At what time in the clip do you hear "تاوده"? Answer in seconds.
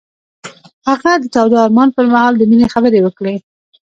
1.33-1.57